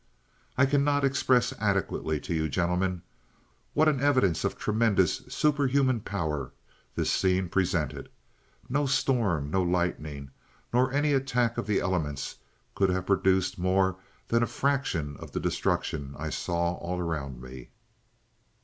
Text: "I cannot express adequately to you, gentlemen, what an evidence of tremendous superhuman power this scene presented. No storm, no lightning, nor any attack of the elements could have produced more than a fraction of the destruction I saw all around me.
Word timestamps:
"I 0.57 0.65
cannot 0.65 1.05
express 1.05 1.53
adequately 1.59 2.19
to 2.21 2.33
you, 2.33 2.49
gentlemen, 2.49 3.03
what 3.75 3.87
an 3.87 4.01
evidence 4.01 4.43
of 4.43 4.57
tremendous 4.57 5.17
superhuman 5.27 5.99
power 5.99 6.53
this 6.95 7.11
scene 7.11 7.49
presented. 7.49 8.09
No 8.67 8.87
storm, 8.87 9.51
no 9.51 9.61
lightning, 9.61 10.31
nor 10.73 10.91
any 10.91 11.13
attack 11.13 11.59
of 11.59 11.67
the 11.67 11.79
elements 11.79 12.37
could 12.73 12.89
have 12.89 13.05
produced 13.05 13.59
more 13.59 13.97
than 14.27 14.41
a 14.41 14.47
fraction 14.47 15.17
of 15.19 15.33
the 15.33 15.39
destruction 15.39 16.15
I 16.17 16.31
saw 16.31 16.77
all 16.77 16.99
around 16.99 17.39
me. 17.39 17.69